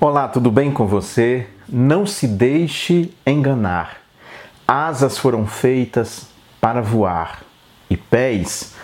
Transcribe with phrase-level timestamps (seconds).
[0.00, 1.46] Olá, tudo bem com você?
[1.68, 3.98] Não se deixe enganar.
[4.66, 6.26] Asas foram feitas
[6.60, 7.42] para voar
[7.88, 8.74] e pés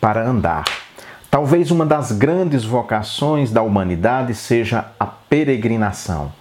[0.00, 0.64] para andar.
[1.30, 6.32] Talvez uma das grandes vocações da humanidade seja a peregrinação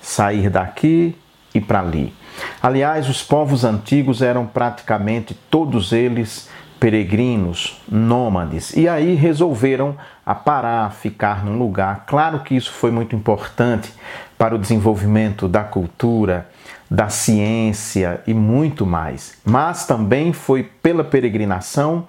[0.00, 1.16] sair daqui
[1.54, 2.12] e para ali.
[2.60, 10.90] Aliás, os povos antigos eram praticamente todos eles peregrinos, nômades, e aí resolveram a parar,
[10.92, 12.04] ficar num lugar.
[12.06, 13.92] Claro que isso foi muito importante
[14.36, 16.48] para o desenvolvimento da cultura,
[16.90, 19.38] da ciência e muito mais.
[19.44, 22.06] Mas também foi pela peregrinação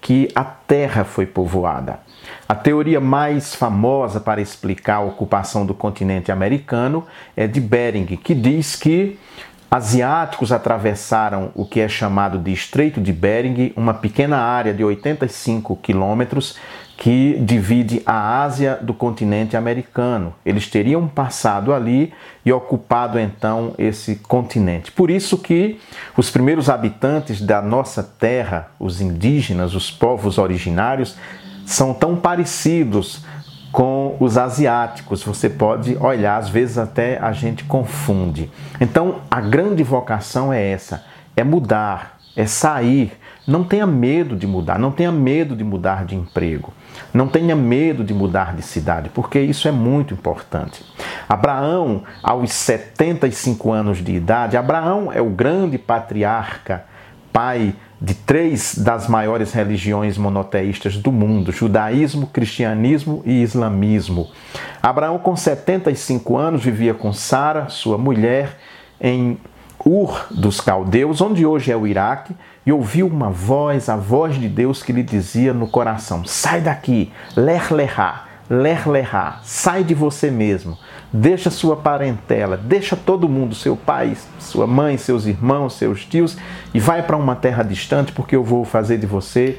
[0.00, 2.00] que a terra foi povoada.
[2.48, 7.04] A teoria mais famosa para explicar a ocupação do continente americano
[7.36, 9.18] é de Bering, que diz que
[9.70, 15.76] asiáticos atravessaram o que é chamado de Estreito de Bering, uma pequena área de 85
[15.76, 16.56] quilômetros
[16.96, 20.34] que divide a Ásia do continente americano.
[20.44, 22.12] Eles teriam passado ali
[22.44, 24.90] e ocupado então esse continente.
[24.90, 25.78] Por isso que
[26.16, 31.16] os primeiros habitantes da nossa terra, os indígenas, os povos originários,
[31.64, 33.22] são tão parecidos
[33.72, 35.22] com os asiáticos.
[35.24, 38.50] Você pode olhar, às vezes até a gente confunde.
[38.80, 41.04] Então, a grande vocação é essa:
[41.36, 43.12] é mudar, é sair.
[43.46, 46.70] Não tenha medo de mudar, não tenha medo de mudar de emprego,
[47.14, 50.84] não tenha medo de mudar de cidade, porque isso é muito importante.
[51.26, 56.84] Abraão, aos 75 anos de idade, Abraão é o grande patriarca,
[57.32, 64.28] pai de três das maiores religiões monoteístas do mundo: judaísmo, cristianismo e islamismo.
[64.82, 68.56] Abraão, com 75 anos, vivia com Sara, sua mulher,
[69.00, 69.38] em
[69.84, 74.48] Ur dos Caldeus, onde hoje é o Iraque, e ouviu uma voz, a voz de
[74.48, 80.30] Deus que lhe dizia no coração: Sai daqui, ler lerá, ler lerá, sai de você
[80.30, 80.78] mesmo
[81.12, 86.36] deixa sua parentela, deixa todo mundo, seu pai, sua mãe, seus irmãos, seus tios,
[86.74, 89.58] e vai para uma terra distante, porque eu vou fazer de você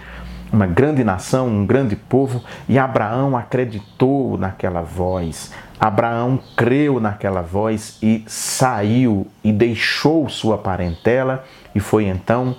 [0.51, 2.43] uma grande nação, um grande povo.
[2.67, 5.51] E Abraão acreditou naquela voz.
[5.79, 12.55] Abraão creu naquela voz e saiu e deixou sua parentela e foi então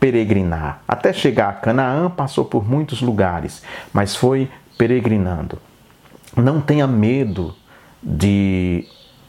[0.00, 0.80] peregrinar.
[0.88, 3.62] Até chegar a Canaã, passou por muitos lugares,
[3.92, 5.58] mas foi peregrinando.
[6.36, 7.54] Não tenha medo
[8.02, 8.86] de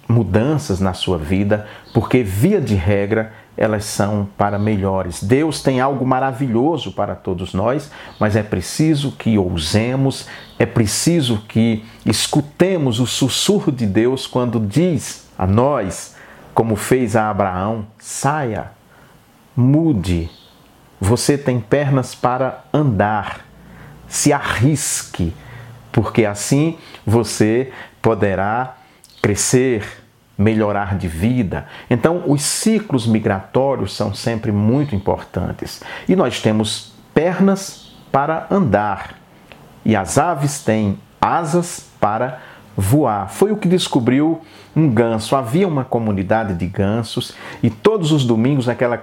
[0.08, 5.24] mudanças na sua vida, porque via de regra elas são para melhores.
[5.24, 7.90] Deus tem algo maravilhoso para todos nós,
[8.20, 10.28] mas é preciso que ousemos,
[10.60, 16.16] é preciso que escutemos o sussurro de Deus quando diz a nós,
[16.54, 18.72] como fez a Abraão: saia,
[19.56, 20.30] mude.
[21.00, 23.46] Você tem pernas para andar.
[24.08, 25.34] Se arrisque,
[25.96, 28.76] porque assim você poderá
[29.22, 30.04] crescer,
[30.38, 31.68] melhorar de vida.
[31.90, 35.82] Então, os ciclos migratórios são sempre muito importantes.
[36.06, 39.16] E nós temos pernas para andar,
[39.86, 42.42] e as aves têm asas para
[42.76, 43.30] voar.
[43.30, 44.42] Foi o que descobriu
[44.76, 45.34] um ganso.
[45.34, 47.34] Havia uma comunidade de gansos
[47.64, 48.98] e todos os domingos aquela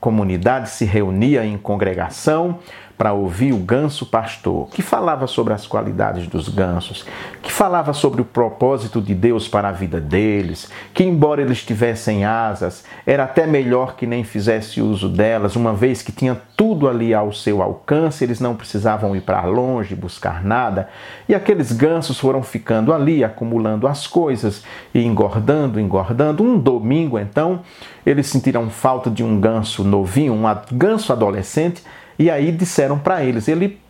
[0.00, 2.58] comunidade se reunia em congregação
[2.98, 7.06] para ouvir o ganso pastor, que falava sobre as qualidades dos gansos,
[7.40, 12.24] que falava sobre o propósito de Deus para a vida deles, que embora eles tivessem
[12.24, 17.14] asas, era até melhor que nem fizesse uso delas, uma vez que tinha tudo ali
[17.14, 20.88] ao seu alcance, eles não precisavam ir para longe buscar nada,
[21.28, 26.42] e aqueles gansos foram ficando ali, acumulando as coisas e engordando, engordando.
[26.42, 27.60] Um domingo, então,
[28.04, 30.42] eles sentiram falta de um ganso novinho, um
[30.72, 31.84] ganso adolescente,
[32.18, 33.80] e aí disseram para eles: ele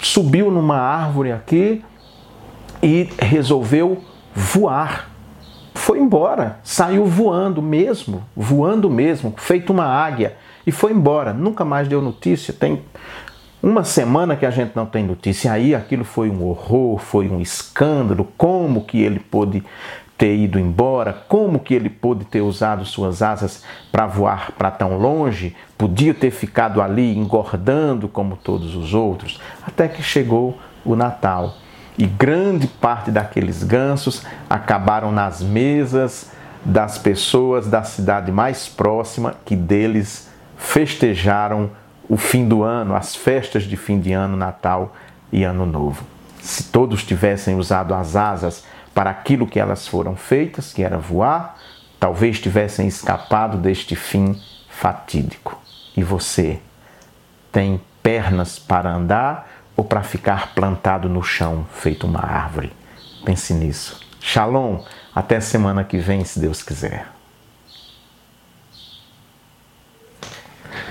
[0.00, 1.82] subiu numa árvore aqui
[2.82, 4.02] e resolveu
[4.34, 5.10] voar.
[5.74, 11.32] Foi embora, saiu voando mesmo, voando mesmo, feito uma águia e foi embora.
[11.32, 12.52] Nunca mais deu notícia.
[12.52, 12.82] Tem
[13.62, 15.52] uma semana que a gente não tem notícia.
[15.52, 18.28] Aí aquilo foi um horror, foi um escândalo.
[18.36, 19.62] Como que ele pôde
[20.18, 23.62] ter ido embora, como que ele pôde ter usado suas asas
[23.92, 29.86] para voar para tão longe, podia ter ficado ali engordando como todos os outros, até
[29.86, 31.54] que chegou o Natal.
[31.96, 36.32] E grande parte daqueles gansos acabaram nas mesas
[36.64, 41.70] das pessoas da cidade mais próxima que deles festejaram
[42.08, 44.94] o fim do ano, as festas de fim de ano, Natal
[45.32, 46.04] e Ano Novo.
[46.40, 51.56] Se todos tivessem usado as asas para aquilo que elas foram feitas, que era voar,
[51.98, 55.60] talvez tivessem escapado deste fim fatídico.
[55.96, 56.60] E você
[57.50, 62.72] tem pernas para andar ou para ficar plantado no chão, feito uma árvore?
[63.24, 64.00] Pense nisso.
[64.20, 64.82] Shalom,
[65.14, 67.17] até semana que vem, se Deus quiser.